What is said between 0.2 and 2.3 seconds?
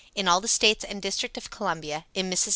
all the States and District of Columbia; in